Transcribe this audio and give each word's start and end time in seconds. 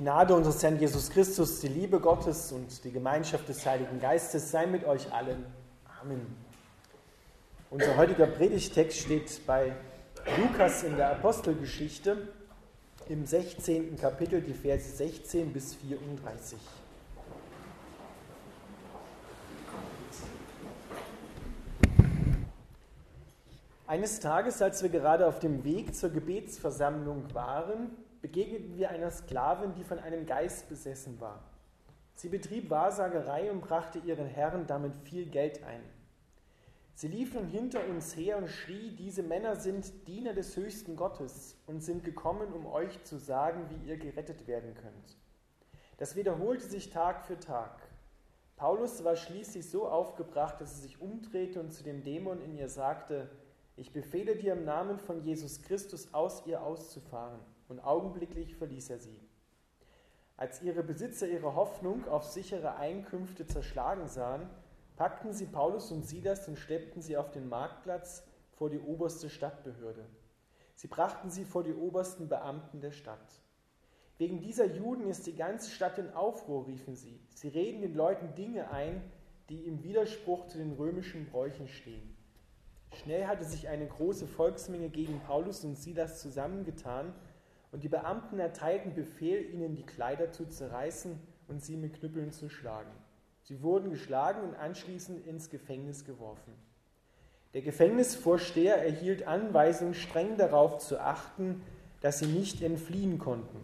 Gnade 0.00 0.34
unseres 0.34 0.62
Herrn 0.62 0.80
Jesus 0.80 1.10
Christus, 1.10 1.60
die 1.60 1.68
Liebe 1.68 2.00
Gottes 2.00 2.52
und 2.52 2.82
die 2.84 2.90
Gemeinschaft 2.90 3.46
des 3.50 3.66
Heiligen 3.66 4.00
Geistes 4.00 4.50
sei 4.50 4.64
mit 4.64 4.82
euch 4.84 5.12
allen. 5.12 5.44
Amen. 6.00 6.26
Unser 7.68 7.98
heutiger 7.98 8.26
Predigtext 8.26 8.98
steht 8.98 9.46
bei 9.46 9.74
Lukas 10.38 10.84
in 10.84 10.96
der 10.96 11.10
Apostelgeschichte 11.10 12.28
im 13.10 13.26
16. 13.26 13.98
Kapitel, 13.98 14.40
die 14.40 14.54
Verse 14.54 14.88
16 14.88 15.52
bis 15.52 15.74
34. 15.74 16.58
Eines 23.86 24.20
Tages, 24.20 24.62
als 24.62 24.82
wir 24.82 24.88
gerade 24.88 25.26
auf 25.26 25.40
dem 25.40 25.62
Weg 25.62 25.94
zur 25.94 26.08
Gebetsversammlung 26.08 27.34
waren, 27.34 27.90
begegneten 28.20 28.76
wir 28.76 28.90
einer 28.90 29.10
Sklavin, 29.10 29.74
die 29.74 29.84
von 29.84 29.98
einem 29.98 30.26
Geist 30.26 30.68
besessen 30.68 31.20
war. 31.20 31.42
Sie 32.14 32.28
betrieb 32.28 32.68
Wahrsagerei 32.68 33.50
und 33.50 33.62
brachte 33.62 33.98
ihren 33.98 34.26
Herren 34.26 34.66
damit 34.66 34.94
viel 35.04 35.26
Geld 35.26 35.62
ein. 35.64 35.82
Sie 36.94 37.08
lief 37.08 37.32
nun 37.32 37.46
hinter 37.46 37.88
uns 37.88 38.14
her 38.14 38.36
und 38.36 38.48
schrie, 38.48 38.90
diese 38.90 39.22
Männer 39.22 39.56
sind 39.56 40.06
Diener 40.06 40.34
des 40.34 40.54
höchsten 40.54 40.96
Gottes 40.96 41.56
und 41.66 41.80
sind 41.80 42.04
gekommen, 42.04 42.52
um 42.52 42.66
euch 42.66 43.02
zu 43.04 43.16
sagen, 43.16 43.70
wie 43.70 43.88
ihr 43.88 43.96
gerettet 43.96 44.46
werden 44.46 44.74
könnt. 44.74 45.16
Das 45.96 46.14
wiederholte 46.14 46.66
sich 46.66 46.90
Tag 46.90 47.24
für 47.24 47.38
Tag. 47.38 47.80
Paulus 48.56 49.02
war 49.02 49.16
schließlich 49.16 49.70
so 49.70 49.88
aufgebracht, 49.88 50.60
dass 50.60 50.72
er 50.72 50.82
sich 50.82 51.00
umdrehte 51.00 51.58
und 51.60 51.72
zu 51.72 51.82
dem 51.82 52.02
Dämon 52.02 52.42
in 52.42 52.54
ihr 52.54 52.68
sagte, 52.68 53.30
ich 53.76 53.94
befehle 53.94 54.36
dir 54.36 54.52
im 54.52 54.66
Namen 54.66 54.98
von 54.98 55.22
Jesus 55.22 55.62
Christus 55.62 56.12
aus 56.12 56.44
ihr 56.44 56.62
auszufahren. 56.62 57.40
Und 57.70 57.78
augenblicklich 57.78 58.56
verließ 58.56 58.90
er 58.90 58.98
sie. 58.98 59.20
Als 60.36 60.60
ihre 60.60 60.82
Besitzer 60.82 61.28
ihre 61.28 61.54
Hoffnung 61.54 62.08
auf 62.08 62.24
sichere 62.24 62.74
Einkünfte 62.74 63.46
zerschlagen 63.46 64.08
sahen, 64.08 64.50
packten 64.96 65.32
sie 65.32 65.46
Paulus 65.46 65.92
und 65.92 66.04
Silas 66.04 66.48
und 66.48 66.58
schleppten 66.58 67.00
sie 67.00 67.16
auf 67.16 67.30
den 67.30 67.48
Marktplatz 67.48 68.26
vor 68.54 68.70
die 68.70 68.80
oberste 68.80 69.30
Stadtbehörde. 69.30 70.04
Sie 70.74 70.88
brachten 70.88 71.30
sie 71.30 71.44
vor 71.44 71.62
die 71.62 71.74
obersten 71.74 72.28
Beamten 72.28 72.80
der 72.80 72.90
Stadt. 72.90 73.40
Wegen 74.18 74.40
dieser 74.40 74.66
Juden 74.66 75.06
ist 75.06 75.28
die 75.28 75.36
ganze 75.36 75.70
Stadt 75.70 75.96
in 75.98 76.10
Aufruhr, 76.10 76.66
riefen 76.66 76.96
sie. 76.96 77.20
Sie 77.34 77.48
reden 77.48 77.82
den 77.82 77.94
Leuten 77.94 78.34
Dinge 78.34 78.70
ein, 78.70 79.00
die 79.48 79.64
im 79.64 79.84
Widerspruch 79.84 80.48
zu 80.48 80.58
den 80.58 80.72
römischen 80.72 81.26
Bräuchen 81.30 81.68
stehen. 81.68 82.16
Schnell 82.94 83.28
hatte 83.28 83.44
sich 83.44 83.68
eine 83.68 83.86
große 83.86 84.26
Volksmenge 84.26 84.88
gegen 84.88 85.20
Paulus 85.20 85.64
und 85.64 85.76
Silas 85.76 86.20
zusammengetan, 86.20 87.14
und 87.72 87.84
die 87.84 87.88
Beamten 87.88 88.38
erteilten 88.38 88.94
Befehl, 88.94 89.52
ihnen 89.52 89.76
die 89.76 89.86
Kleider 89.86 90.32
zu 90.32 90.46
zerreißen 90.46 91.18
und 91.48 91.62
sie 91.62 91.76
mit 91.76 91.94
Knüppeln 91.94 92.32
zu 92.32 92.48
schlagen. 92.48 92.90
Sie 93.42 93.62
wurden 93.62 93.90
geschlagen 93.90 94.42
und 94.42 94.54
anschließend 94.54 95.26
ins 95.26 95.50
Gefängnis 95.50 96.04
geworfen. 96.04 96.52
Der 97.54 97.62
Gefängnisvorsteher 97.62 98.76
erhielt 98.76 99.26
Anweisung, 99.26 99.94
streng 99.94 100.36
darauf 100.36 100.78
zu 100.78 101.00
achten, 101.00 101.62
dass 102.00 102.20
sie 102.20 102.26
nicht 102.26 102.62
entfliehen 102.62 103.18
konnten. 103.18 103.58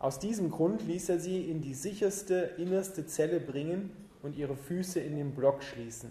Aus 0.00 0.18
diesem 0.18 0.50
Grund 0.50 0.82
ließ 0.86 1.10
er 1.10 1.20
sie 1.20 1.48
in 1.48 1.60
die 1.60 1.74
sicherste, 1.74 2.50
innerste 2.56 3.06
Zelle 3.06 3.38
bringen 3.38 3.90
und 4.22 4.36
ihre 4.36 4.56
Füße 4.56 4.98
in 4.98 5.16
den 5.16 5.34
Block 5.34 5.62
schließen. 5.62 6.10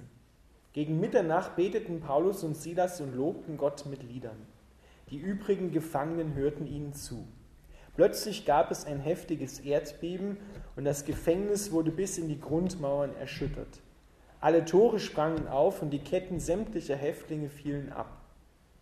Gegen 0.74 1.00
Mitternacht 1.00 1.56
beteten 1.56 2.00
Paulus 2.00 2.44
und 2.44 2.56
Silas 2.56 3.02
und 3.02 3.16
lobten 3.16 3.58
Gott 3.58 3.86
mit 3.88 4.04
Liedern. 4.04 4.38
Die 5.12 5.18
übrigen 5.18 5.72
Gefangenen 5.72 6.36
hörten 6.36 6.68
ihnen 6.68 6.94
zu. 6.94 7.28
Plötzlich 7.96 8.46
gab 8.46 8.72
es 8.72 8.86
ein 8.86 9.00
heftiges 9.00 9.60
Erdbeben 9.60 10.38
und 10.76 10.86
das 10.86 11.04
Gefängnis 11.06 11.72
wurde 11.72 11.92
bis 11.92 12.18
in 12.18 12.30
die 12.30 12.40
Grundmauern 12.40 13.16
erschüttert. 13.20 13.82
Alle 14.40 14.64
Tore 14.64 15.00
sprangen 15.00 15.48
auf 15.48 15.82
und 15.82 15.90
die 15.90 16.00
Ketten 16.00 16.40
sämtlicher 16.40 16.96
Häftlinge 16.96 17.50
fielen 17.50 17.92
ab. 17.92 18.22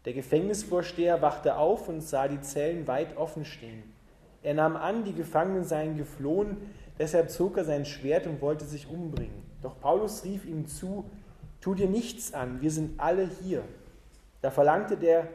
Der 0.05 0.13
Gefängnisvorsteher 0.13 1.21
wachte 1.21 1.57
auf 1.57 1.89
und 1.89 2.01
sah 2.01 2.27
die 2.27 2.41
Zellen 2.41 2.87
weit 2.87 3.17
offen 3.17 3.43
stehen. 3.43 3.83
Er 4.43 4.53
nahm 4.53 4.75
an, 4.75 5.03
die 5.03 5.13
Gefangenen 5.13 5.63
seien 5.63 5.97
geflohen, 5.97 6.57
deshalb 6.99 7.31
zog 7.31 7.57
er 7.57 7.65
sein 7.65 7.85
Schwert 7.85 8.27
und 8.27 8.41
wollte 8.41 8.65
sich 8.65 8.87
umbringen. 8.87 9.43
Doch 9.61 9.79
Paulus 9.79 10.23
rief 10.23 10.45
ihm 10.45 10.67
zu, 10.67 11.09
Tu 11.59 11.73
dir 11.73 11.89
nichts 11.89 12.33
an, 12.33 12.61
wir 12.61 12.69
sind 12.69 12.99
alle 12.99 13.27
hier. 13.41 13.63
Da 14.41 14.51
verlangte 14.51 14.95
der 14.95 15.27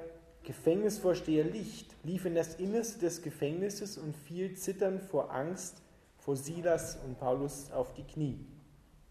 Gefängnisvorsteher 0.44 1.44
Licht, 1.44 1.94
lief 2.02 2.24
in 2.24 2.34
das 2.34 2.56
Innerste 2.56 3.00
des 3.00 3.22
Gefängnisses 3.22 3.98
und 3.98 4.16
fiel 4.16 4.54
zitternd 4.54 5.02
vor 5.02 5.32
Angst 5.32 5.82
vor 6.22 6.36
Silas 6.36 6.98
und 7.04 7.18
Paulus 7.18 7.72
auf 7.72 7.94
die 7.94 8.04
Knie. 8.04 8.38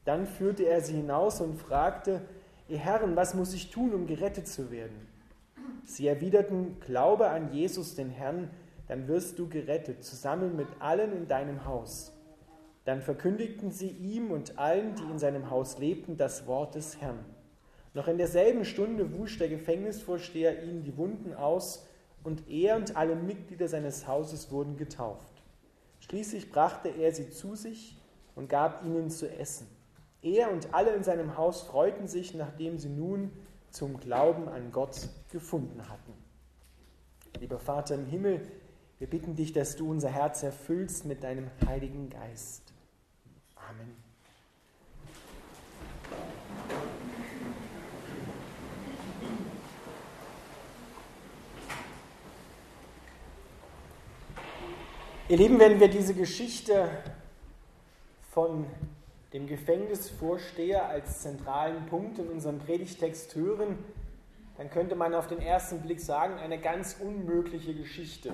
Dann 0.05 0.25
führte 0.25 0.63
er 0.63 0.81
sie 0.81 0.93
hinaus 0.93 1.41
und 1.41 1.59
fragte, 1.59 2.21
Ihr 2.69 2.77
Herren, 2.77 3.17
was 3.17 3.33
muss 3.33 3.53
ich 3.53 3.69
tun, 3.69 3.93
um 3.93 4.07
gerettet 4.07 4.47
zu 4.47 4.71
werden? 4.71 5.07
Sie 5.83 6.07
erwiderten, 6.07 6.79
Glaube 6.79 7.27
an 7.27 7.51
Jesus, 7.53 7.95
den 7.95 8.09
Herrn, 8.09 8.49
dann 8.87 9.09
wirst 9.09 9.37
du 9.39 9.49
gerettet, 9.49 10.03
zusammen 10.05 10.55
mit 10.55 10.67
allen 10.79 11.11
in 11.11 11.27
deinem 11.27 11.65
Haus. 11.65 12.13
Dann 12.85 13.01
verkündigten 13.01 13.71
sie 13.71 13.89
ihm 13.89 14.31
und 14.31 14.57
allen, 14.57 14.95
die 14.95 15.03
in 15.11 15.19
seinem 15.19 15.49
Haus 15.49 15.77
lebten, 15.79 16.15
das 16.15 16.47
Wort 16.47 16.75
des 16.75 17.01
Herrn. 17.01 17.19
Noch 17.93 18.07
in 18.07 18.17
derselben 18.17 18.63
Stunde 18.65 19.17
wusch 19.17 19.37
der 19.37 19.49
Gefängnisvorsteher 19.49 20.63
ihnen 20.63 20.83
die 20.83 20.97
Wunden 20.97 21.33
aus, 21.33 21.85
und 22.23 22.47
er 22.49 22.75
und 22.75 22.95
alle 22.95 23.15
Mitglieder 23.15 23.67
seines 23.67 24.07
Hauses 24.07 24.51
wurden 24.51 24.77
getauft. 24.77 25.41
Schließlich 26.01 26.51
brachte 26.51 26.89
er 26.89 27.11
sie 27.13 27.29
zu 27.31 27.55
sich 27.55 27.97
und 28.35 28.47
gab 28.47 28.85
ihnen 28.85 29.09
zu 29.09 29.29
essen. 29.29 29.67
Er 30.21 30.51
und 30.51 30.73
alle 30.73 30.93
in 30.93 31.03
seinem 31.03 31.37
Haus 31.37 31.61
freuten 31.61 32.07
sich, 32.07 32.35
nachdem 32.35 32.77
sie 32.77 32.89
nun 32.89 33.31
zum 33.71 33.99
Glauben 33.99 34.47
an 34.49 34.71
Gott 34.71 35.09
gefunden 35.31 35.89
hatten. 35.89 36.13
Lieber 37.39 37.59
Vater 37.59 37.95
im 37.95 38.05
Himmel, 38.05 38.47
wir 38.99 39.09
bitten 39.09 39.35
dich, 39.35 39.51
dass 39.51 39.75
du 39.75 39.89
unser 39.89 40.09
Herz 40.09 40.43
erfüllst 40.43 41.05
mit 41.05 41.23
deinem 41.23 41.49
Heiligen 41.65 42.09
Geist. 42.09 42.73
Amen. 43.55 44.00
Ihr 55.31 55.37
Lieben, 55.37 55.59
wenn 55.59 55.79
wir 55.79 55.87
diese 55.87 56.13
Geschichte 56.13 56.89
von 58.31 58.65
dem 59.31 59.47
Gefängnisvorsteher 59.47 60.89
als 60.89 61.21
zentralen 61.21 61.85
Punkt 61.85 62.19
in 62.19 62.27
unserem 62.27 62.59
Predigtext 62.59 63.33
hören, 63.35 63.77
dann 64.57 64.69
könnte 64.69 64.93
man 64.97 65.15
auf 65.15 65.27
den 65.27 65.39
ersten 65.39 65.79
Blick 65.79 66.01
sagen, 66.01 66.37
eine 66.37 66.59
ganz 66.59 66.97
unmögliche 66.99 67.73
Geschichte. 67.73 68.33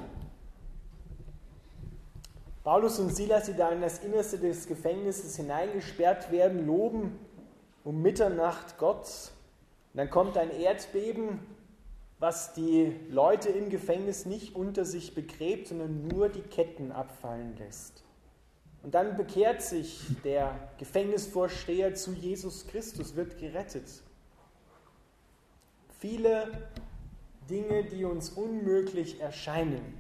Paulus 2.63 2.97
und 2.97 3.15
Silas, 3.15 3.45
die 3.45 3.53
da 3.53 3.69
in 3.69 3.81
das 3.81 3.99
Innerste 3.99 4.39
des 4.39 4.65
Gefängnisses 4.65 5.35
hineingesperrt 5.35 6.31
werden, 6.31 6.65
loben 6.65 7.19
um 7.83 8.01
Mitternacht 8.01 8.79
Gott. 8.79 9.05
Und 9.93 9.97
dann 9.99 10.09
kommt 10.09 10.35
ein 10.35 10.49
Erdbeben, 10.49 11.41
was 12.19 12.53
die 12.53 12.95
Leute 13.09 13.49
im 13.49 13.69
Gefängnis 13.69 14.25
nicht 14.25 14.55
unter 14.55 14.85
sich 14.85 15.13
begräbt, 15.13 15.67
sondern 15.67 16.07
nur 16.07 16.29
die 16.29 16.41
Ketten 16.41 16.91
abfallen 16.91 17.55
lässt. 17.57 18.03
Und 18.83 18.95
dann 18.95 19.17
bekehrt 19.17 19.61
sich 19.61 20.05
der 20.23 20.71
Gefängnisvorsteher 20.77 21.93
zu 21.95 22.13
Jesus 22.13 22.67
Christus, 22.67 23.15
wird 23.15 23.37
gerettet. 23.37 23.87
Viele 25.99 26.69
Dinge, 27.49 27.83
die 27.83 28.05
uns 28.05 28.29
unmöglich 28.29 29.19
erscheinen, 29.19 29.97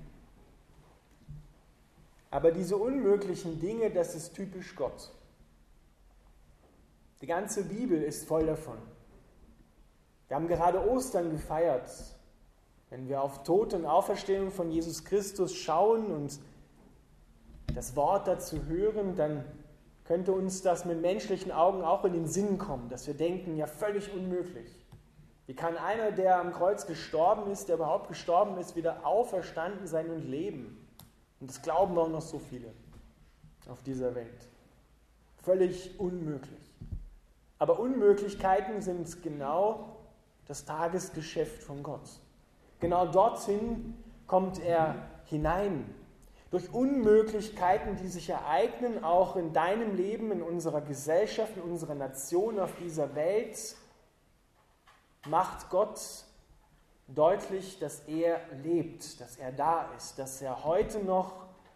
aber 2.29 2.51
diese 2.51 2.77
unmöglichen 2.77 3.59
Dinge, 3.59 3.89
das 3.89 4.15
ist 4.15 4.33
typisch 4.33 4.75
Gott. 4.75 5.11
Die 7.21 7.27
ganze 7.27 7.63
Bibel 7.63 8.01
ist 8.01 8.27
voll 8.27 8.45
davon. 8.45 8.77
Wir 10.27 10.35
haben 10.35 10.47
gerade 10.47 10.85
Ostern 10.89 11.31
gefeiert. 11.31 11.89
Wenn 12.89 13.07
wir 13.07 13.21
auf 13.21 13.43
Tod 13.43 13.73
und 13.73 13.85
Auferstehung 13.85 14.51
von 14.51 14.71
Jesus 14.71 15.03
Christus 15.03 15.55
schauen 15.55 16.11
und 16.11 16.39
das 17.73 17.95
Wort 17.95 18.27
dazu 18.27 18.65
hören, 18.65 19.15
dann 19.15 19.43
könnte 20.05 20.31
uns 20.31 20.61
das 20.61 20.85
mit 20.85 21.01
menschlichen 21.01 21.51
Augen 21.51 21.83
auch 21.83 22.05
in 22.05 22.13
den 22.13 22.27
Sinn 22.27 22.57
kommen, 22.57 22.87
dass 22.89 23.07
wir 23.07 23.13
denken, 23.13 23.57
ja 23.57 23.67
völlig 23.67 24.13
unmöglich. 24.13 24.85
Wie 25.47 25.53
kann 25.53 25.77
einer, 25.77 26.11
der 26.11 26.39
am 26.39 26.53
Kreuz 26.53 26.85
gestorben 26.85 27.51
ist, 27.51 27.67
der 27.67 27.75
überhaupt 27.75 28.07
gestorben 28.07 28.57
ist, 28.57 28.75
wieder 28.75 29.05
auferstanden 29.05 29.87
sein 29.87 30.09
und 30.09 30.27
leben? 30.27 30.87
Und 31.39 31.49
das 31.49 31.61
glauben 31.61 31.97
auch 31.97 32.09
noch 32.09 32.21
so 32.21 32.39
viele 32.39 32.73
auf 33.69 33.83
dieser 33.83 34.15
Welt. 34.15 34.47
Völlig 35.43 35.99
unmöglich. 35.99 36.73
Aber 37.59 37.79
Unmöglichkeiten 37.79 38.81
sind 38.81 39.23
genau 39.23 39.96
das 40.47 40.65
Tagesgeschäft 40.65 41.63
von 41.63 41.83
Gott. 41.83 42.09
Genau 42.79 43.07
dorthin 43.07 43.95
kommt 44.27 44.59
er 44.59 44.95
hinein. 45.25 45.93
durch 46.49 46.73
Unmöglichkeiten, 46.73 47.97
die 47.97 48.07
sich 48.07 48.29
ereignen, 48.29 49.03
auch 49.03 49.35
in 49.35 49.51
deinem 49.51 49.95
Leben, 49.97 50.31
in 50.31 50.41
unserer 50.41 50.79
Gesellschaft, 50.79 51.57
in 51.57 51.63
unserer 51.63 51.95
Nation, 51.95 52.57
auf 52.57 52.73
dieser 52.77 53.15
Welt, 53.15 53.75
macht 55.27 55.69
Gott 55.69 55.99
deutlich, 57.07 57.79
dass 57.79 57.99
er 58.07 58.39
lebt, 58.63 59.19
dass 59.19 59.35
er 59.35 59.51
da 59.51 59.89
ist, 59.97 60.17
dass 60.19 60.41
er 60.41 60.63
heute 60.63 60.99
noch 60.99 61.33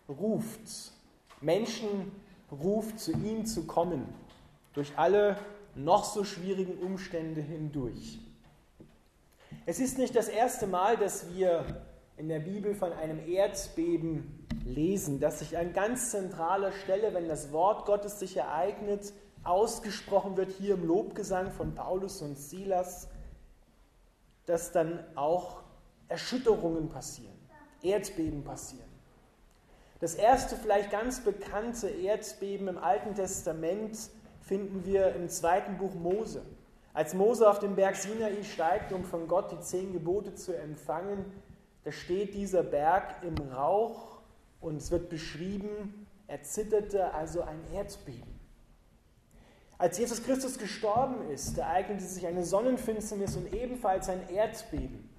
ruft, 0.07 0.93
Menschen 1.41 2.11
ruft, 2.49 2.99
zu 2.99 3.11
ihm 3.11 3.45
zu 3.45 3.65
kommen, 3.65 4.13
durch 4.73 4.97
alle 4.97 5.37
noch 5.75 6.05
so 6.05 6.23
schwierigen 6.23 6.77
Umstände 6.77 7.41
hindurch. 7.41 8.19
Es 9.65 9.79
ist 9.79 9.99
nicht 9.99 10.15
das 10.15 10.27
erste 10.27 10.65
Mal, 10.65 10.97
dass 10.97 11.35
wir 11.35 11.83
in 12.17 12.29
der 12.29 12.39
Bibel 12.39 12.73
von 12.73 12.91
einem 12.93 13.19
Erdbeben 13.27 14.47
lesen, 14.65 15.19
das 15.19 15.39
sich 15.39 15.55
an 15.55 15.71
ganz 15.71 16.09
zentraler 16.09 16.71
Stelle, 16.71 17.13
wenn 17.13 17.27
das 17.27 17.51
Wort 17.51 17.85
Gottes 17.85 18.19
sich 18.19 18.37
ereignet, 18.37 19.13
ausgesprochen 19.43 20.35
wird, 20.35 20.51
hier 20.51 20.73
im 20.75 20.87
Lobgesang 20.87 21.51
von 21.51 21.75
Paulus 21.75 22.23
und 22.23 22.37
Silas, 22.37 23.07
dass 24.47 24.71
dann 24.71 25.03
auch 25.15 25.61
Erschütterungen 26.07 26.89
passieren, 26.89 27.37
Erdbeben 27.83 28.43
passieren. 28.43 28.89
Das 29.99 30.15
erste, 30.15 30.55
vielleicht 30.55 30.89
ganz 30.89 31.19
bekannte 31.19 31.87
Erdbeben 31.87 32.67
im 32.67 32.79
Alten 32.79 33.13
Testament 33.13 34.09
finden 34.41 34.85
wir 34.85 35.13
im 35.15 35.29
zweiten 35.29 35.77
Buch 35.77 35.93
Mose. 35.93 36.41
Als 36.93 37.13
Mose 37.13 37.49
auf 37.49 37.59
den 37.59 37.75
Berg 37.75 37.95
Sinai 37.95 38.43
steigt, 38.43 38.91
um 38.91 39.05
von 39.05 39.27
Gott 39.27 39.51
die 39.51 39.59
zehn 39.59 39.93
Gebote 39.93 40.35
zu 40.35 40.55
empfangen, 40.57 41.25
da 41.83 41.91
steht 41.91 42.33
dieser 42.33 42.63
Berg 42.63 43.23
im 43.23 43.35
Rauch 43.51 44.19
und 44.59 44.75
es 44.75 44.91
wird 44.91 45.09
beschrieben, 45.09 46.07
er 46.27 46.43
zitterte, 46.43 47.13
also 47.13 47.41
ein 47.41 47.59
Erdbeben. 47.73 48.39
Als 49.77 49.97
Jesus 49.97 50.23
Christus 50.23 50.59
gestorben 50.59 51.27
ist, 51.31 51.57
ereignete 51.57 52.03
sich 52.03 52.27
eine 52.27 52.45
Sonnenfinsternis 52.45 53.35
und 53.35 53.53
ebenfalls 53.53 54.09
ein 54.09 54.29
Erdbeben. 54.29 55.09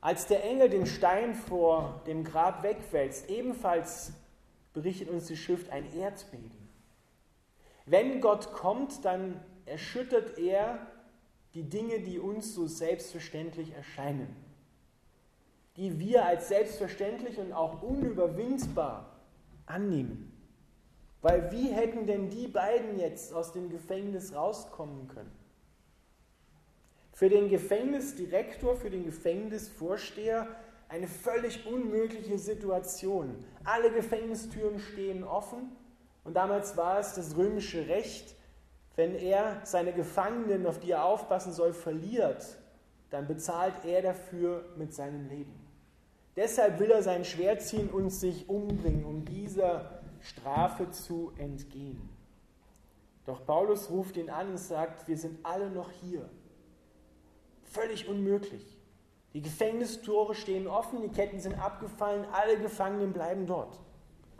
Als 0.00 0.26
der 0.26 0.42
Engel 0.44 0.70
den 0.70 0.86
Stein 0.86 1.34
vor 1.34 2.00
dem 2.06 2.24
Grab 2.24 2.62
wegwälzt, 2.62 3.28
ebenfalls 3.28 4.12
berichtet 4.72 5.10
uns 5.10 5.26
die 5.26 5.36
Schrift 5.36 5.70
ein 5.70 5.92
Erdbeben. 5.94 6.70
Wenn 7.84 8.22
Gott 8.22 8.52
kommt, 8.52 9.04
dann 9.04 9.40
erschüttert 9.70 10.38
er 10.38 10.86
die 11.54 11.62
Dinge, 11.62 12.00
die 12.00 12.18
uns 12.18 12.54
so 12.54 12.66
selbstverständlich 12.66 13.72
erscheinen, 13.72 14.34
die 15.76 15.98
wir 15.98 16.26
als 16.26 16.48
selbstverständlich 16.48 17.38
und 17.38 17.52
auch 17.52 17.82
unüberwindbar 17.82 19.16
annehmen. 19.66 20.32
Weil 21.22 21.52
wie 21.52 21.70
hätten 21.70 22.06
denn 22.06 22.30
die 22.30 22.48
beiden 22.48 22.98
jetzt 22.98 23.32
aus 23.32 23.52
dem 23.52 23.70
Gefängnis 23.70 24.34
rauskommen 24.34 25.08
können? 25.08 25.32
Für 27.12 27.28
den 27.28 27.48
Gefängnisdirektor, 27.48 28.76
für 28.76 28.90
den 28.90 29.04
Gefängnisvorsteher 29.04 30.48
eine 30.88 31.06
völlig 31.06 31.66
unmögliche 31.66 32.38
Situation. 32.38 33.44
Alle 33.64 33.92
Gefängnistüren 33.92 34.80
stehen 34.80 35.22
offen 35.22 35.70
und 36.24 36.34
damals 36.34 36.76
war 36.76 36.98
es 36.98 37.14
das 37.14 37.36
römische 37.36 37.86
Recht, 37.88 38.34
wenn 39.00 39.14
er 39.14 39.62
seine 39.64 39.94
Gefangenen, 39.94 40.66
auf 40.66 40.78
die 40.78 40.90
er 40.90 41.06
aufpassen 41.06 41.54
soll, 41.54 41.72
verliert, 41.72 42.58
dann 43.08 43.26
bezahlt 43.26 43.72
er 43.86 44.02
dafür 44.02 44.62
mit 44.76 44.92
seinem 44.92 45.26
Leben. 45.26 45.58
Deshalb 46.36 46.78
will 46.78 46.90
er 46.90 47.02
sein 47.02 47.24
Schwert 47.24 47.62
ziehen 47.62 47.88
und 47.88 48.10
sich 48.10 48.50
umbringen, 48.50 49.06
um 49.06 49.24
dieser 49.24 50.02
Strafe 50.20 50.90
zu 50.90 51.32
entgehen. 51.38 52.10
Doch 53.24 53.46
Paulus 53.46 53.88
ruft 53.88 54.18
ihn 54.18 54.28
an 54.28 54.50
und 54.50 54.58
sagt, 54.58 55.08
wir 55.08 55.16
sind 55.16 55.38
alle 55.46 55.70
noch 55.70 55.90
hier. 56.02 56.28
Völlig 57.62 58.06
unmöglich. 58.06 58.76
Die 59.32 59.40
Gefängnistore 59.40 60.34
stehen 60.34 60.68
offen, 60.68 61.00
die 61.00 61.08
Ketten 61.08 61.40
sind 61.40 61.58
abgefallen, 61.58 62.26
alle 62.32 62.58
Gefangenen 62.58 63.14
bleiben 63.14 63.46
dort, 63.46 63.80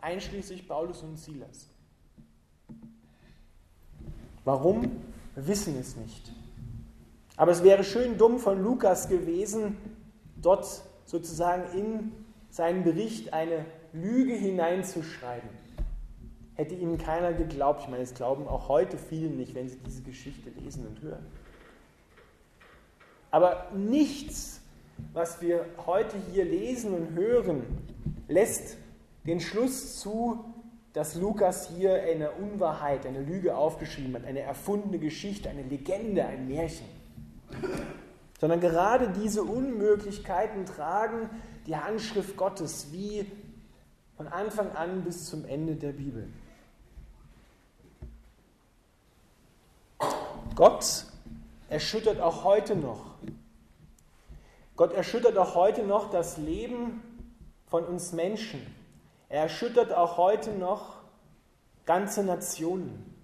einschließlich 0.01 0.67
Paulus 0.67 1.01
und 1.01 1.17
Silas. 1.17 1.70
Warum? 4.43 4.83
Wir 5.35 5.47
wissen 5.47 5.77
es 5.79 5.95
nicht. 5.95 6.31
Aber 7.37 7.51
es 7.51 7.63
wäre 7.63 7.83
schön 7.83 8.17
dumm 8.17 8.39
von 8.39 8.61
Lukas 8.61 9.07
gewesen, 9.07 9.77
dort 10.41 10.83
sozusagen 11.05 11.77
in 11.77 12.11
seinen 12.49 12.83
Bericht 12.83 13.33
eine 13.33 13.65
Lüge 13.93 14.33
hineinzuschreiben. 14.33 15.49
Hätte 16.55 16.75
ihnen 16.75 16.97
keiner 16.97 17.33
geglaubt. 17.33 17.81
Ich 17.83 17.89
meine, 17.89 18.03
es 18.03 18.13
glauben 18.13 18.47
auch 18.47 18.67
heute 18.67 18.97
viele 18.97 19.29
nicht, 19.29 19.55
wenn 19.55 19.69
sie 19.69 19.77
diese 19.85 20.03
Geschichte 20.03 20.49
lesen 20.49 20.85
und 20.85 21.01
hören. 21.01 21.25
Aber 23.31 23.67
nichts, 23.73 24.61
was 25.13 25.41
wir 25.41 25.65
heute 25.85 26.17
hier 26.31 26.45
lesen 26.45 26.93
und 26.93 27.15
hören, 27.15 27.63
lässt 28.27 28.77
den 29.25 29.39
Schluss 29.39 29.99
zu, 29.99 30.43
dass 30.93 31.15
Lukas 31.15 31.69
hier 31.69 32.03
eine 32.03 32.31
Unwahrheit, 32.31 33.05
eine 33.05 33.21
Lüge 33.21 33.55
aufgeschrieben 33.55 34.15
hat, 34.15 34.25
eine 34.25 34.41
erfundene 34.41 34.99
Geschichte, 34.99 35.49
eine 35.49 35.63
Legende, 35.63 36.25
ein 36.25 36.47
Märchen. 36.47 36.85
Sondern 38.39 38.59
gerade 38.59 39.09
diese 39.09 39.43
Unmöglichkeiten 39.43 40.65
tragen 40.65 41.29
die 41.67 41.75
Handschrift 41.75 42.35
Gottes 42.35 42.87
wie 42.91 43.25
von 44.17 44.27
Anfang 44.27 44.71
an 44.71 45.03
bis 45.03 45.25
zum 45.25 45.45
Ende 45.45 45.75
der 45.75 45.93
Bibel. 45.93 46.27
Gott 50.55 51.05
erschüttert 51.69 52.19
auch 52.19 52.43
heute 52.43 52.75
noch. 52.75 53.15
Gott 54.75 54.93
erschüttert 54.93 55.37
auch 55.37 55.55
heute 55.55 55.83
noch 55.83 56.09
das 56.09 56.37
Leben 56.37 57.01
von 57.67 57.85
uns 57.85 58.11
Menschen. 58.11 58.59
Er 59.31 59.43
erschüttert 59.43 59.93
auch 59.93 60.17
heute 60.17 60.51
noch 60.51 60.97
ganze 61.85 62.21
Nationen. 62.21 63.15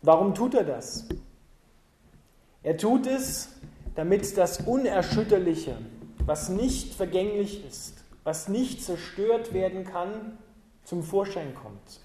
Warum 0.00 0.32
tut 0.32 0.54
er 0.54 0.62
das? 0.62 1.08
Er 2.62 2.76
tut 2.76 3.08
es, 3.08 3.48
damit 3.96 4.36
das 4.36 4.60
Unerschütterliche, 4.60 5.76
was 6.24 6.50
nicht 6.50 6.94
vergänglich 6.94 7.66
ist, 7.66 8.04
was 8.22 8.46
nicht 8.46 8.84
zerstört 8.84 9.52
werden 9.52 9.82
kann, 9.82 10.38
zum 10.84 11.02
Vorschein 11.02 11.52
kommt. 11.56 12.00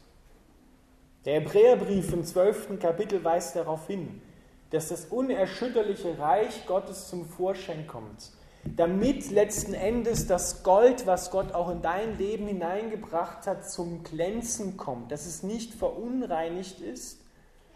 Der 1.25 1.35
Hebräerbrief 1.35 2.13
im 2.13 2.23
12. 2.23 2.79
Kapitel 2.79 3.23
weist 3.23 3.55
darauf 3.55 3.85
hin, 3.85 4.23
dass 4.71 4.87
das 4.87 5.05
unerschütterliche 5.05 6.17
Reich 6.17 6.65
Gottes 6.65 7.09
zum 7.09 7.27
Vorschein 7.27 7.85
kommt 7.85 8.31
damit 8.63 9.31
letzten 9.31 9.73
Endes 9.73 10.27
das 10.27 10.63
Gold, 10.63 11.07
was 11.07 11.31
Gott 11.31 11.53
auch 11.53 11.69
in 11.69 11.81
dein 11.81 12.17
Leben 12.17 12.47
hineingebracht 12.47 13.47
hat, 13.47 13.69
zum 13.69 14.03
Glänzen 14.03 14.77
kommt, 14.77 15.11
dass 15.11 15.25
es 15.25 15.43
nicht 15.43 15.73
verunreinigt 15.73 16.79
ist, 16.79 17.19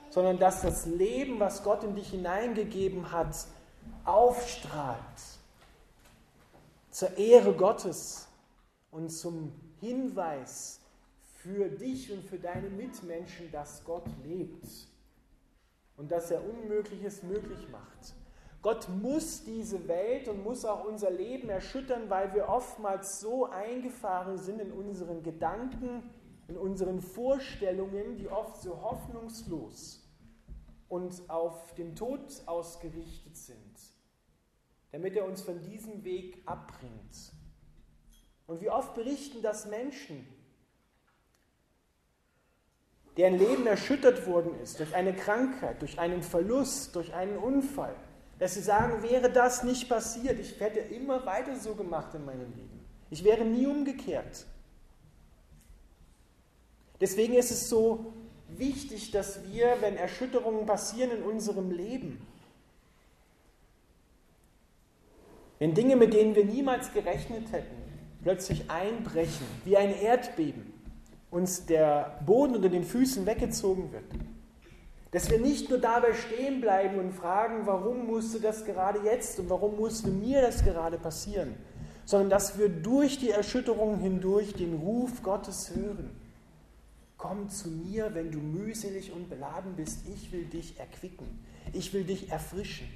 sondern 0.09 0.37
dass 0.37 0.61
das 0.61 0.85
Leben, 0.85 1.39
was 1.39 1.63
Gott 1.63 1.83
in 1.83 1.95
dich 1.95 2.09
hineingegeben 2.09 3.11
hat, 3.11 3.35
aufstrahlt 4.03 4.99
zur 6.91 7.17
Ehre 7.17 7.53
Gottes 7.53 8.27
und 8.91 9.09
zum 9.09 9.51
Hinweis 9.81 10.79
für 11.41 11.67
dich 11.67 12.11
und 12.11 12.23
für 12.23 12.39
deine 12.39 12.69
Mitmenschen, 12.69 13.51
dass 13.51 13.83
Gott 13.83 14.05
lebt 14.23 14.65
und 15.97 16.11
dass 16.11 16.31
er 16.31 16.41
Unmögliches 16.43 17.23
möglich 17.23 17.67
macht. 17.71 18.15
Gott 18.65 18.89
muss 18.89 19.43
diese 19.43 19.87
Welt 19.87 20.27
und 20.27 20.43
muss 20.43 20.65
auch 20.65 20.85
unser 20.85 21.11
Leben 21.11 21.49
erschüttern, 21.49 22.09
weil 22.09 22.33
wir 22.33 22.49
oftmals 22.49 23.19
so 23.19 23.45
eingefahren 23.45 24.39
sind 24.39 24.59
in 24.59 24.71
unseren 24.71 25.21
Gedanken, 25.21 26.01
in 26.47 26.57
unseren 26.57 26.99
Vorstellungen, 26.99 28.17
die 28.17 28.27
oft 28.27 28.59
so 28.59 28.81
hoffnungslos 28.81 30.03
und 30.89 31.29
auf 31.29 31.75
den 31.75 31.95
Tod 31.95 32.21
ausgerichtet 32.47 33.37
sind, 33.37 33.77
damit 34.91 35.15
er 35.15 35.25
uns 35.25 35.43
von 35.43 35.61
diesem 35.61 36.03
Weg 36.03 36.41
abbringt. 36.47 37.33
Und 38.47 38.61
wie 38.61 38.71
oft 38.71 38.95
berichten 38.95 39.43
das 39.43 39.67
Menschen, 39.67 40.27
deren 43.15 43.37
Leben 43.37 43.67
erschüttert 43.67 44.25
worden 44.25 44.59
ist 44.59 44.79
durch 44.79 44.95
eine 44.95 45.13
Krankheit, 45.13 45.83
durch 45.83 45.99
einen 45.99 46.23
Verlust, 46.23 46.95
durch 46.95 47.13
einen 47.13 47.37
Unfall, 47.37 47.95
dass 48.39 48.55
sie 48.55 48.61
sagen, 48.61 49.01
wäre 49.01 49.29
das 49.29 49.63
nicht 49.63 49.87
passiert, 49.87 50.39
ich 50.39 50.59
hätte 50.59 50.79
immer 50.79 51.25
weiter 51.25 51.55
so 51.57 51.73
gemacht 51.73 52.13
in 52.13 52.25
meinem 52.25 52.51
Leben. 52.55 52.85
Ich 53.09 53.23
wäre 53.23 53.45
nie 53.45 53.65
umgekehrt. 53.65 54.45
Deswegen 56.99 57.33
ist 57.33 57.51
es 57.51 57.69
so 57.69 58.13
wichtig, 58.49 59.11
dass 59.11 59.39
wir, 59.51 59.77
wenn 59.81 59.95
Erschütterungen 59.95 60.65
passieren 60.65 61.11
in 61.11 61.23
unserem 61.23 61.71
Leben, 61.71 62.25
wenn 65.59 65.73
Dinge, 65.73 65.95
mit 65.95 66.13
denen 66.13 66.35
wir 66.35 66.45
niemals 66.45 66.91
gerechnet 66.93 67.51
hätten, 67.51 67.75
plötzlich 68.23 68.69
einbrechen, 68.69 69.45
wie 69.63 69.77
ein 69.77 69.93
Erdbeben, 69.97 70.73
uns 71.31 71.65
der 71.65 72.19
Boden 72.25 72.55
unter 72.55 72.69
den 72.69 72.83
Füßen 72.83 73.25
weggezogen 73.25 73.91
wird. 73.91 74.03
Dass 75.15 75.29
wir 75.29 75.39
nicht 75.39 75.69
nur 75.69 75.79
dabei 75.79 76.13
stehen 76.13 76.59
bleiben 76.59 76.99
und 76.99 77.13
fragen, 77.13 77.65
warum 77.65 78.05
musste 78.05 78.41
das 78.41 78.65
gerade 78.65 78.99
jetzt 79.05 79.39
und 79.39 79.49
warum 79.49 79.77
musste 79.77 80.09
mir 80.09 80.41
das 80.41 80.61
gerade 80.61 80.97
passieren, 80.97 81.55
sondern 82.03 82.29
dass 82.29 82.57
wir 82.57 82.67
durch 82.67 83.17
die 83.17 83.29
Erschütterung 83.29 83.99
hindurch 83.99 84.55
den 84.55 84.73
Ruf 84.73 85.23
Gottes 85.23 85.71
hören. 85.73 86.09
Komm 87.15 87.47
zu 87.47 87.69
mir, 87.69 88.13
wenn 88.13 88.29
du 88.29 88.39
mühselig 88.39 89.13
und 89.13 89.29
beladen 89.29 89.77
bist, 89.77 89.99
ich 90.13 90.33
will 90.33 90.43
dich 90.47 90.77
erquicken, 90.81 91.39
ich 91.71 91.93
will 91.93 92.03
dich 92.03 92.29
erfrischen. 92.29 92.89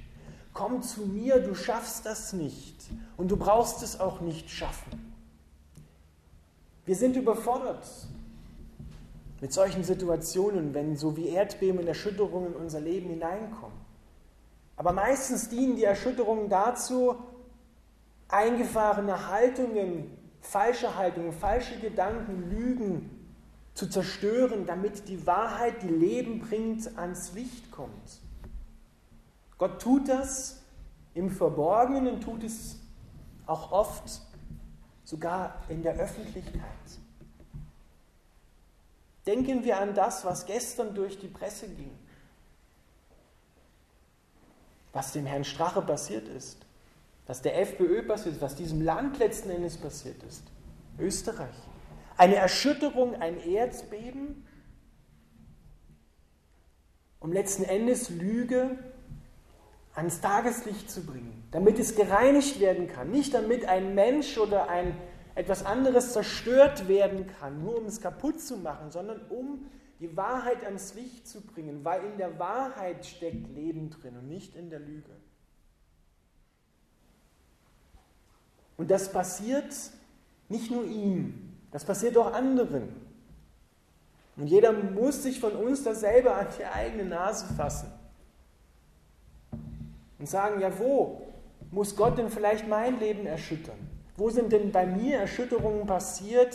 Komm 0.52 0.82
zu 0.82 1.06
mir, 1.06 1.40
du 1.40 1.54
schaffst 1.54 2.04
das 2.04 2.34
nicht 2.34 2.76
und 3.16 3.30
du 3.30 3.38
brauchst 3.38 3.82
es 3.82 3.98
auch 3.98 4.20
nicht 4.20 4.50
schaffen. 4.50 5.14
Wir 6.84 6.96
sind 6.96 7.16
überfordert 7.16 7.86
mit 9.40 9.52
solchen 9.52 9.84
Situationen, 9.84 10.74
wenn 10.74 10.96
so 10.96 11.16
wie 11.16 11.28
Erdbeben 11.28 11.80
und 11.80 11.86
Erschütterungen 11.86 12.54
in 12.54 12.60
unser 12.60 12.80
Leben 12.80 13.08
hineinkommen. 13.08 13.78
Aber 14.76 14.92
meistens 14.92 15.48
dienen 15.48 15.76
die 15.76 15.84
Erschütterungen 15.84 16.48
dazu, 16.48 17.16
eingefahrene 18.28 19.28
Haltungen, 19.28 20.10
falsche 20.40 20.96
Haltungen, 20.96 21.32
falsche 21.32 21.78
Gedanken, 21.78 22.50
Lügen 22.50 23.10
zu 23.74 23.88
zerstören, 23.88 24.66
damit 24.66 25.08
die 25.08 25.26
Wahrheit, 25.26 25.82
die 25.82 25.88
Leben 25.88 26.40
bringt, 26.40 26.98
ans 26.98 27.32
Licht 27.32 27.70
kommt. 27.70 28.20
Gott 29.58 29.80
tut 29.80 30.08
das 30.08 30.62
im 31.14 31.30
Verborgenen, 31.30 32.20
tut 32.20 32.44
es 32.44 32.78
auch 33.46 33.72
oft 33.72 34.22
sogar 35.04 35.62
in 35.68 35.82
der 35.82 35.94
Öffentlichkeit. 35.94 36.62
Denken 39.30 39.62
wir 39.62 39.78
an 39.78 39.94
das, 39.94 40.24
was 40.24 40.44
gestern 40.44 40.92
durch 40.92 41.16
die 41.16 41.28
Presse 41.28 41.68
ging, 41.68 41.96
was 44.92 45.12
dem 45.12 45.24
Herrn 45.24 45.44
Strache 45.44 45.82
passiert 45.82 46.26
ist, 46.26 46.58
was 47.28 47.40
der 47.40 47.60
FPÖ 47.60 48.02
passiert 48.02 48.34
ist, 48.34 48.42
was 48.42 48.56
diesem 48.56 48.80
Land 48.80 49.20
letzten 49.20 49.50
Endes 49.50 49.76
passiert 49.76 50.20
ist. 50.24 50.42
Österreich. 50.98 51.54
Eine 52.16 52.34
Erschütterung, 52.34 53.14
ein 53.22 53.38
Erdbeben, 53.38 54.44
um 57.20 57.30
letzten 57.30 57.62
Endes 57.62 58.10
Lüge 58.10 58.78
ans 59.94 60.20
Tageslicht 60.20 60.90
zu 60.90 61.06
bringen, 61.06 61.46
damit 61.52 61.78
es 61.78 61.94
gereinigt 61.94 62.58
werden 62.58 62.88
kann, 62.88 63.12
nicht 63.12 63.32
damit 63.32 63.64
ein 63.64 63.94
Mensch 63.94 64.38
oder 64.38 64.68
ein 64.68 64.96
etwas 65.34 65.64
anderes 65.64 66.12
zerstört 66.12 66.88
werden 66.88 67.26
kann, 67.38 67.62
nur 67.62 67.78
um 67.78 67.86
es 67.86 68.00
kaputt 68.00 68.40
zu 68.40 68.56
machen, 68.56 68.90
sondern 68.90 69.20
um 69.28 69.66
die 70.00 70.16
Wahrheit 70.16 70.64
ans 70.64 70.94
Licht 70.94 71.28
zu 71.28 71.40
bringen, 71.42 71.84
weil 71.84 72.04
in 72.04 72.16
der 72.16 72.38
Wahrheit 72.38 73.04
steckt 73.04 73.48
Leben 73.54 73.90
drin 73.90 74.16
und 74.16 74.28
nicht 74.28 74.56
in 74.56 74.70
der 74.70 74.80
Lüge. 74.80 75.10
Und 78.78 78.90
das 78.90 79.12
passiert 79.12 79.74
nicht 80.48 80.70
nur 80.70 80.84
ihm, 80.84 81.54
das 81.70 81.84
passiert 81.84 82.16
auch 82.16 82.32
anderen. 82.32 82.88
Und 84.36 84.46
jeder 84.46 84.72
muss 84.72 85.22
sich 85.22 85.38
von 85.38 85.52
uns 85.52 85.84
dasselbe 85.84 86.32
an 86.32 86.46
die 86.58 86.64
eigene 86.64 87.04
Nase 87.04 87.52
fassen 87.54 87.92
und 90.18 90.26
sagen, 90.26 90.60
ja 90.60 90.78
wo 90.78 91.26
muss 91.70 91.94
Gott 91.94 92.16
denn 92.16 92.30
vielleicht 92.30 92.66
mein 92.66 92.98
Leben 92.98 93.26
erschüttern? 93.26 93.89
Wo 94.20 94.28
sind 94.28 94.52
denn 94.52 94.70
bei 94.70 94.84
mir 94.84 95.16
Erschütterungen 95.16 95.86
passiert 95.86 96.54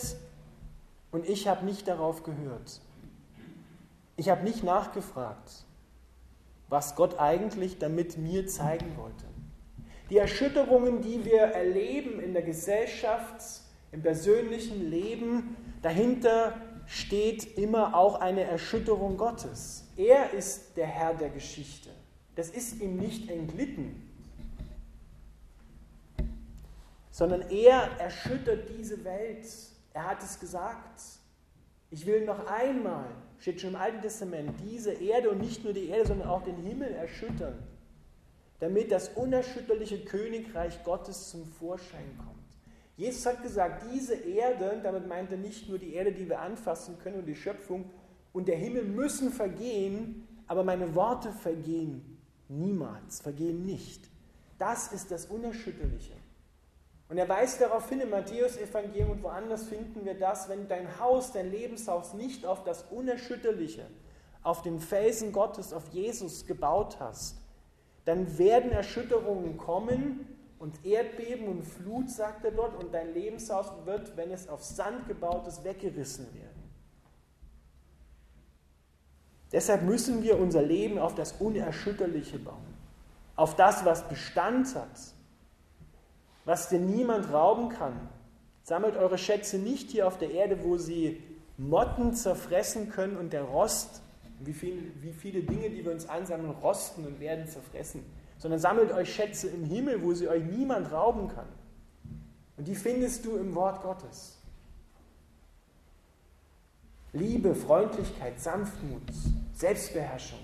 und 1.10 1.28
ich 1.28 1.48
habe 1.48 1.66
nicht 1.66 1.88
darauf 1.88 2.22
gehört? 2.22 2.80
Ich 4.18 4.30
habe 4.30 4.44
nicht 4.44 4.64
nachgefragt, 4.64 5.66
was 6.70 6.96
Gott 6.96 7.18
eigentlich 7.18 7.80
damit 7.80 8.20
mir 8.20 8.46
zeigen 8.46 8.96
wollte. 8.98 9.26
Die 10.12 10.18
Erschütterungen, 10.18 11.02
die 11.02 11.26
wir 11.26 11.40
erleben 11.40 12.20
in 12.20 12.34
der 12.34 12.44
Gesellschaft, 12.44 13.42
im 13.92 14.04
persönlichen 14.04 14.88
Leben, 14.92 15.58
dahinter 15.82 16.62
steht 16.86 17.58
immer 17.58 17.96
auch 17.96 18.22
eine 18.22 18.44
Erschütterung 18.44 19.18
Gottes. 19.18 19.88
Er 19.98 20.34
ist 20.34 20.78
der 20.78 20.86
Herr 20.86 21.16
der 21.16 21.30
Geschichte. 21.30 21.90
Das 22.36 22.52
ist 22.52 22.80
ihm 22.80 22.98
nicht 22.98 23.32
entglitten 23.32 24.05
sondern 27.16 27.50
er 27.50 27.98
erschüttert 27.98 28.68
diese 28.78 29.06
Welt. 29.06 29.48
Er 29.94 30.10
hat 30.10 30.22
es 30.22 30.38
gesagt. 30.38 31.02
Ich 31.90 32.06
will 32.06 32.26
noch 32.26 32.46
einmal, 32.48 33.06
steht 33.40 33.62
schon 33.62 33.70
im 33.70 33.78
Alten 33.78 34.02
Testament, 34.02 34.52
diese 34.62 34.92
Erde 34.92 35.30
und 35.30 35.40
nicht 35.40 35.64
nur 35.64 35.72
die 35.72 35.88
Erde, 35.88 36.08
sondern 36.08 36.28
auch 36.28 36.44
den 36.44 36.58
Himmel 36.58 36.92
erschüttern, 36.92 37.58
damit 38.60 38.92
das 38.92 39.08
unerschütterliche 39.16 40.04
Königreich 40.04 40.84
Gottes 40.84 41.30
zum 41.30 41.46
Vorschein 41.46 42.18
kommt. 42.18 42.36
Jesus 42.98 43.26
hat 43.26 43.42
gesagt, 43.42 43.86
diese 43.94 44.16
Erde, 44.16 44.82
damit 44.84 45.08
meint 45.08 45.32
er 45.32 45.38
nicht 45.38 45.70
nur 45.70 45.78
die 45.78 45.94
Erde, 45.94 46.12
die 46.12 46.28
wir 46.28 46.42
anfassen 46.42 47.00
können 47.00 47.20
und 47.20 47.28
die 47.28 47.36
Schöpfung, 47.36 47.90
und 48.34 48.50
der 48.50 48.58
Himmel 48.58 48.84
müssen 48.84 49.32
vergehen, 49.32 50.28
aber 50.48 50.66
meine 50.66 50.94
Worte 50.94 51.32
vergehen 51.32 52.20
niemals, 52.50 53.22
vergehen 53.22 53.66
nicht. 53.66 54.10
Das 54.58 54.92
ist 54.92 55.12
das 55.12 55.28
Unerschütterliche. 55.28 56.25
Und 57.08 57.18
er 57.18 57.30
weist 57.30 57.62
darauf 57.62 57.88
hin, 57.88 58.02
im 58.02 58.10
Matthäus-Evangelium 58.10 59.12
und 59.12 59.24
woanders 59.24 59.68
finden 59.68 60.06
wir 60.06 60.16
das, 60.16 60.50
wenn 60.50 60.68
dein 60.68 61.00
Haus, 61.00 61.32
dein 61.32 61.52
Lebenshaus 61.52 62.14
nicht 62.14 62.46
auf 62.46 62.64
das 62.64 62.84
Unerschütterliche, 62.90 63.86
auf 64.42 64.64
den 64.64 64.80
Felsen 64.80 65.32
Gottes, 65.32 65.72
auf 65.72 65.88
Jesus 65.90 66.46
gebaut 66.46 66.98
hast, 67.00 67.38
dann 68.06 68.38
werden 68.38 68.72
Erschütterungen 68.72 69.58
kommen 69.58 70.36
und 70.58 70.84
Erdbeben 70.84 71.48
und 71.48 71.64
Flut, 71.64 72.10
sagt 72.10 72.44
er 72.44 72.52
dort, 72.52 72.82
und 72.82 72.94
dein 72.94 73.14
Lebenshaus 73.14 73.72
wird, 73.86 74.18
wenn 74.18 74.32
es 74.32 74.48
auf 74.48 74.64
Sand 74.64 75.08
gebaut 75.08 75.48
ist, 75.48 75.64
weggerissen 75.64 76.26
werden. 76.34 76.72
Deshalb 79.52 79.84
müssen 79.84 80.24
wir 80.24 80.40
unser 80.40 80.64
Leben 80.64 80.98
auf 80.98 81.14
das 81.14 81.34
Unerschütterliche 81.34 82.40
bauen, 82.40 82.74
auf 83.36 83.56
das, 83.56 83.86
was 83.86 84.08
Bestand 84.08 84.74
hat, 84.76 85.15
was 86.46 86.70
dir 86.70 86.80
niemand 86.80 87.32
rauben 87.32 87.70
kann. 87.70 87.94
Sammelt 88.64 88.96
eure 88.96 89.18
Schätze 89.18 89.58
nicht 89.58 89.92
hier 89.92 90.08
auf 90.08 90.18
der 90.18 90.32
Erde, 90.32 90.64
wo 90.64 90.78
sie 90.78 91.22
Motten 91.58 92.14
zerfressen 92.14 92.90
können 92.90 93.18
und 93.18 93.34
der 93.34 93.44
Rost, 93.44 94.02
wie, 94.40 94.54
viel, 94.54 94.92
wie 95.02 95.14
viele 95.14 95.42
Dinge, 95.44 95.70
die 95.70 95.84
wir 95.84 95.92
uns 95.92 96.08
ansammeln, 96.08 96.52
rosten 96.52 97.06
und 97.06 97.20
werden 97.20 97.48
zerfressen, 97.48 98.04
sondern 98.38 98.60
sammelt 98.60 98.92
euch 98.92 99.14
Schätze 99.14 99.48
im 99.48 99.64
Himmel, 99.64 100.04
wo 100.04 100.14
sie 100.14 100.28
euch 100.28 100.44
niemand 100.44 100.92
rauben 100.92 101.30
kann. 101.30 101.48
Und 102.58 102.68
die 102.68 102.76
findest 102.76 103.26
du 103.26 103.38
im 103.38 103.56
Wort 103.56 103.82
Gottes. 103.82 104.38
Liebe, 107.14 107.56
Freundlichkeit, 107.56 108.40
Sanftmut, 108.42 109.02
Selbstbeherrschung, 109.54 110.40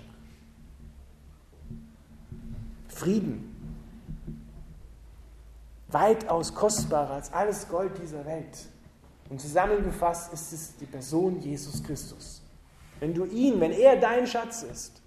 Frieden, 2.88 3.51
weitaus 5.92 6.54
kostbarer 6.54 7.14
als 7.14 7.32
alles 7.32 7.68
Gold 7.68 7.92
dieser 8.02 8.24
Welt. 8.24 8.66
Und 9.30 9.40
zusammengefasst 9.40 10.32
ist 10.32 10.52
es 10.52 10.76
die 10.76 10.86
Person 10.86 11.40
Jesus 11.40 11.82
Christus. 11.82 12.42
Wenn 13.00 13.14
du 13.14 13.24
ihn, 13.24 13.60
wenn 13.60 13.72
er 13.72 13.96
dein 13.96 14.26
Schatz 14.26 14.62
ist, 14.62 15.02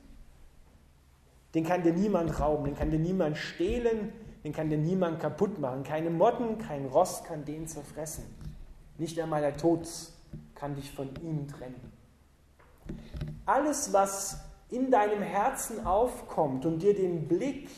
den 1.53 1.63
kann 1.63 1.83
dir 1.83 1.93
niemand 1.93 2.39
rauben, 2.39 2.65
den 2.65 2.75
kann 2.75 2.91
dir 2.91 2.99
niemand 2.99 3.37
stehlen, 3.37 4.11
den 4.43 4.51
kann 4.51 4.69
dir 4.69 4.77
niemand 4.77 5.19
kaputt 5.19 5.59
machen. 5.59 5.83
Keine 5.83 6.09
Motten, 6.09 6.57
kein 6.57 6.85
Rost 6.85 7.25
kann 7.25 7.45
den 7.45 7.67
zerfressen. 7.67 8.25
Nicht 8.97 9.19
einmal 9.19 9.41
der 9.41 9.55
Tod 9.55 9.87
kann 10.53 10.75
dich 10.75 10.91
von 10.91 11.09
ihm 11.21 11.47
trennen. 11.47 11.91
Alles, 13.45 13.93
was 13.93 14.39
in 14.69 14.91
deinem 14.91 15.21
Herzen 15.21 15.85
aufkommt 15.85 16.65
und 16.65 16.79
dir 16.79 16.95
den 16.95 17.27
Blick 17.27 17.69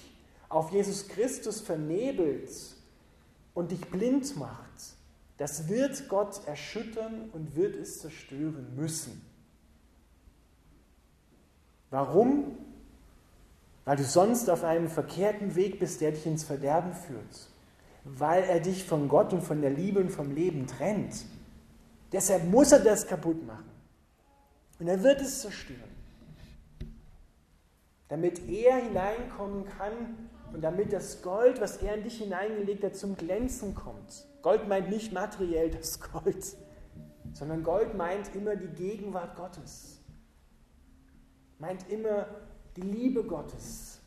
auf 0.49 0.71
Jesus 0.71 1.07
Christus 1.07 1.61
vernebelt, 1.61 2.49
und 3.57 3.71
dich 3.71 3.81
blind 3.89 4.37
macht, 4.37 4.93
das 5.37 5.67
wird 5.67 6.09
Gott 6.09 6.45
erschüttern 6.45 7.31
und 7.33 7.55
wird 7.55 7.75
es 7.75 8.01
zerstören 8.01 8.75
müssen. 8.75 9.19
Warum? 11.89 12.55
Weil 13.83 13.97
du 13.97 14.03
sonst 14.03 14.47
auf 14.51 14.63
einem 14.63 14.89
verkehrten 14.89 15.55
Weg 15.55 15.79
bist, 15.79 16.01
der 16.01 16.11
dich 16.11 16.27
ins 16.27 16.43
Verderben 16.43 16.93
führt. 16.93 17.49
Weil 18.03 18.43
er 18.43 18.59
dich 18.59 18.83
von 18.83 19.09
Gott 19.09 19.33
und 19.33 19.41
von 19.41 19.61
der 19.61 19.71
Liebe 19.71 20.01
und 20.01 20.11
vom 20.11 20.35
Leben 20.35 20.67
trennt. 20.67 21.25
Deshalb 22.11 22.43
muss 22.51 22.71
er 22.71 22.79
das 22.79 23.07
kaputt 23.07 23.43
machen. 23.47 23.71
Und 24.79 24.87
er 24.87 25.01
wird 25.01 25.19
es 25.19 25.41
zerstören. 25.41 25.97
Damit 28.07 28.47
er 28.47 28.75
hineinkommen 28.83 29.65
kann 29.65 30.29
und 30.53 30.61
damit 30.61 30.93
das 30.93 31.21
Gold, 31.21 31.61
was 31.61 31.77
er 31.77 31.95
in 31.95 32.03
dich 32.03 32.17
hineingelegt 32.17 32.83
hat, 32.83 32.95
zum 32.95 33.15
Glänzen 33.15 33.75
kommt. 33.75 34.25
Gold 34.41 34.67
meint 34.67 34.89
nicht 34.89 35.11
materiell 35.11 35.69
das 35.69 35.99
Gold, 36.11 36.55
sondern 37.33 37.63
Gold 37.63 37.95
meint 37.95 38.33
immer 38.35 38.55
die 38.55 38.67
Gegenwart 38.67 39.35
Gottes, 39.35 39.99
meint 41.59 41.89
immer 41.89 42.27
die 42.75 42.81
Liebe 42.81 43.23
Gottes, 43.23 43.99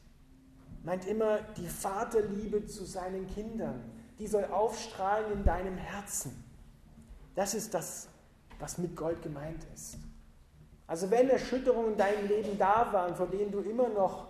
meint 0.82 1.06
immer 1.06 1.40
die 1.56 1.68
Vaterliebe 1.68 2.66
zu 2.66 2.84
seinen 2.84 3.26
Kindern. 3.26 3.82
Die 4.18 4.26
soll 4.26 4.44
aufstrahlen 4.46 5.32
in 5.32 5.44
deinem 5.44 5.76
Herzen. 5.76 6.44
Das 7.34 7.54
ist 7.54 7.74
das, 7.74 8.08
was 8.58 8.78
mit 8.78 8.96
Gold 8.96 9.22
gemeint 9.22 9.64
ist. 9.74 9.98
Also 10.86 11.10
wenn 11.10 11.30
Erschütterungen 11.30 11.92
in 11.92 11.98
deinem 11.98 12.26
Leben 12.26 12.58
da 12.58 12.92
waren, 12.92 13.14
vor 13.14 13.28
denen 13.28 13.52
du 13.52 13.60
immer 13.60 13.88
noch 13.88 14.29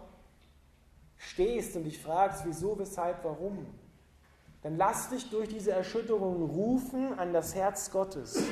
stehst 1.20 1.76
und 1.76 1.84
dich 1.84 2.00
fragst, 2.00 2.44
wieso, 2.46 2.78
weshalb, 2.78 3.22
warum, 3.24 3.66
dann 4.62 4.76
lass 4.76 5.10
dich 5.10 5.28
durch 5.30 5.48
diese 5.48 5.70
Erschütterungen 5.72 6.42
rufen 6.42 7.18
an 7.18 7.32
das 7.32 7.54
Herz 7.54 7.90
Gottes. 7.90 8.42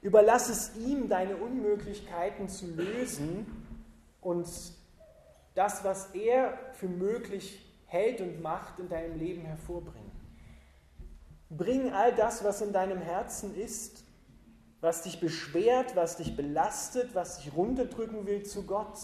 Überlass 0.00 0.48
es 0.48 0.76
ihm, 0.76 1.08
deine 1.08 1.36
Unmöglichkeiten 1.36 2.48
zu 2.48 2.66
lösen 2.66 3.46
und 4.20 4.48
das, 5.54 5.84
was 5.84 6.14
er 6.14 6.56
für 6.74 6.88
möglich 6.88 7.68
hält 7.86 8.20
und 8.20 8.40
macht, 8.40 8.78
in 8.78 8.88
deinem 8.88 9.18
Leben 9.18 9.42
hervorbringen. 9.42 10.10
Bring 11.50 11.92
all 11.92 12.14
das, 12.14 12.42
was 12.42 12.62
in 12.62 12.72
deinem 12.72 12.98
Herzen 12.98 13.54
ist, 13.54 14.04
was 14.80 15.02
dich 15.02 15.20
beschwert, 15.20 15.94
was 15.94 16.16
dich 16.16 16.36
belastet, 16.36 17.14
was 17.14 17.38
dich 17.38 17.54
runterdrücken 17.54 18.26
will, 18.26 18.44
zu 18.44 18.64
Gott. 18.64 18.98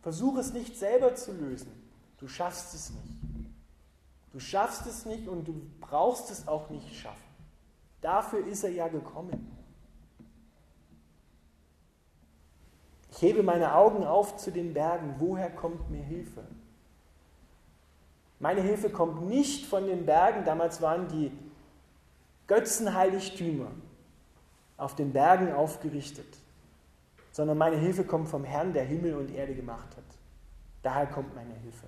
Versuch 0.00 0.38
es 0.38 0.52
nicht 0.52 0.78
selber 0.78 1.14
zu 1.14 1.32
lösen. 1.32 1.83
Du 2.24 2.28
schaffst 2.28 2.72
es 2.72 2.88
nicht. 2.88 3.50
Du 4.32 4.40
schaffst 4.40 4.86
es 4.86 5.04
nicht 5.04 5.28
und 5.28 5.46
du 5.46 5.60
brauchst 5.78 6.30
es 6.30 6.48
auch 6.48 6.70
nicht 6.70 6.96
schaffen. 6.96 7.20
Dafür 8.00 8.46
ist 8.46 8.64
er 8.64 8.70
ja 8.70 8.88
gekommen. 8.88 9.54
Ich 13.10 13.20
hebe 13.20 13.42
meine 13.42 13.74
Augen 13.74 14.04
auf 14.04 14.38
zu 14.38 14.50
den 14.50 14.72
Bergen. 14.72 15.16
Woher 15.18 15.50
kommt 15.50 15.90
mir 15.90 16.02
Hilfe? 16.02 16.42
Meine 18.40 18.62
Hilfe 18.62 18.88
kommt 18.88 19.28
nicht 19.28 19.66
von 19.66 19.86
den 19.86 20.06
Bergen. 20.06 20.46
Damals 20.46 20.80
waren 20.80 21.08
die 21.08 21.30
Götzenheiligtümer 22.46 23.70
auf 24.78 24.94
den 24.94 25.12
Bergen 25.12 25.52
aufgerichtet, 25.52 26.38
sondern 27.32 27.58
meine 27.58 27.76
Hilfe 27.76 28.04
kommt 28.04 28.30
vom 28.30 28.44
Herrn, 28.44 28.72
der 28.72 28.84
Himmel 28.84 29.14
und 29.14 29.30
Erde 29.30 29.54
gemacht 29.54 29.94
hat. 29.94 30.04
Daher 30.82 31.06
kommt 31.06 31.34
meine 31.34 31.52
Hilfe. 31.56 31.86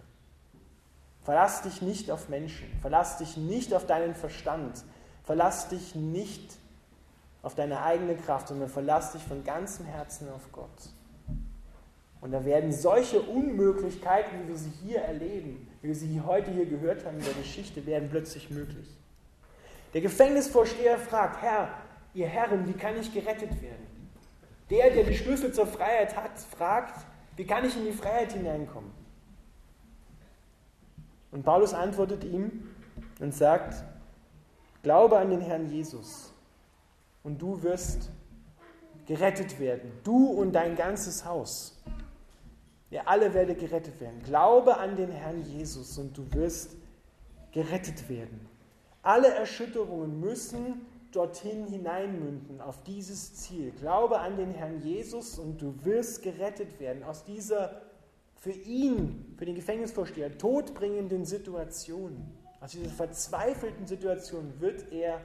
Verlass 1.27 1.63
dich 1.63 1.83
nicht 1.83 2.13
auf 2.13 2.29
Menschen, 2.29 2.69
verlass 2.81 3.19
dich 3.19 3.37
nicht 3.37 3.75
auf 3.75 3.85
deinen 3.85 4.15
Verstand, 4.15 4.85
verlass 5.25 5.69
dich 5.69 5.97
nicht 5.97 6.57
auf 7.43 7.57
deine 7.57 7.83
eigene 7.83 8.15
Kraft, 8.15 8.47
sondern 8.47 8.69
verlass 8.69 9.11
dich 9.11 9.25
von 9.25 9.43
ganzem 9.43 9.87
Herzen 9.87 10.29
auf 10.31 10.53
Gott. 10.53 10.69
Und 12.21 12.31
da 12.31 12.45
werden 12.45 12.71
solche 12.71 13.21
Unmöglichkeiten, 13.21 14.45
wie 14.45 14.49
wir 14.51 14.57
sie 14.57 14.71
hier 14.85 15.01
erleben, 15.01 15.67
wie 15.83 15.89
wir 15.89 15.97
sie 15.97 16.23
heute 16.25 16.53
hier 16.53 16.67
gehört 16.67 17.05
haben 17.05 17.19
in 17.19 17.25
der 17.25 17.35
Geschichte, 17.35 17.85
werden 17.87 18.09
plötzlich 18.09 18.49
möglich. 18.51 18.87
Der 19.95 20.03
Gefängnisvorsteher 20.03 20.97
fragt, 20.97 21.43
Herr, 21.43 21.71
ihr 22.15 22.29
Herren, 22.29 22.69
wie 22.69 22.79
kann 22.79 22.97
ich 23.01 23.13
gerettet 23.13 23.61
werden? 23.61 24.11
Der, 24.71 24.91
der 24.91 25.03
die 25.03 25.17
Schlüssel 25.17 25.53
zur 25.53 25.67
Freiheit 25.67 26.17
hat, 26.17 26.39
fragt, 26.57 27.05
wie 27.35 27.45
kann 27.45 27.65
ich 27.65 27.77
in 27.77 27.85
die 27.85 27.93
Freiheit 27.93 28.31
hineinkommen? 28.31 29.06
Und 31.37 31.43
Paulus 31.43 31.75
antwortet 31.75 32.25
ihm 32.25 32.67
und 33.21 33.35
sagt, 33.35 33.85
glaube 34.83 35.19
an 35.19 35.29
den 35.29 35.43
Herrn 35.43 35.71
Jesus 35.71 36.33
und 37.25 37.43
du 37.43 37.63
wirst 37.63 38.11
gerettet 39.05 39.61
werden, 39.61 39.93
du 40.03 40.29
und 40.29 40.55
dein 40.55 40.77
ganzes 40.77 41.27
Haus. 41.27 41.79
Ihr 42.89 43.07
alle 43.07 43.35
werdet 43.35 43.61
gerettet 43.61 44.01
werden. 44.01 44.23
Glaube 44.23 44.79
an 44.79 44.97
den 44.97 45.11
Herrn 45.11 45.43
Jesus 45.43 45.99
und 45.99 46.17
du 46.17 46.25
wirst 46.33 46.75
gerettet 47.53 48.09
werden. 48.09 48.49
Alle 49.03 49.29
Erschütterungen 49.29 50.19
müssen 50.19 50.87
dorthin 51.13 51.67
hineinmünden, 51.67 52.63
auf 52.63 52.83
dieses 52.83 53.35
Ziel. 53.35 53.73
Glaube 53.73 54.21
an 54.21 54.39
den 54.39 54.53
Herrn 54.53 54.81
Jesus 54.81 55.39
und 55.39 55.61
du 55.61 55.75
wirst 55.85 56.23
gerettet 56.23 56.81
werden 56.81 57.03
aus 57.03 57.25
dieser 57.25 57.83
für 58.47 58.53
ihn, 58.53 59.35
für 59.37 59.45
den 59.45 59.57
Gefängnisvorsteher, 59.57 60.39
todbringenden 60.39 61.25
Situation. 61.25 62.33
Aus 62.61 62.71
dieser 62.71 62.91
verzweifelten 62.91 63.89
Situation 63.89 64.61
wird 64.61 64.93
er 64.93 65.21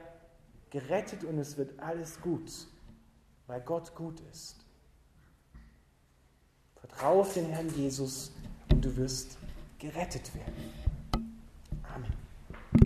gerettet 0.70 1.22
und 1.22 1.38
es 1.38 1.56
wird 1.56 1.78
alles 1.78 2.20
gut, 2.20 2.50
weil 3.46 3.60
Gott 3.60 3.94
gut 3.94 4.20
ist. 4.32 4.66
Vertraue 6.74 7.20
auf 7.20 7.32
den 7.32 7.46
Herrn 7.46 7.72
Jesus 7.76 8.32
und 8.72 8.84
du 8.84 8.96
wirst 8.96 9.38
gerettet 9.78 10.34
werden. 10.34 10.81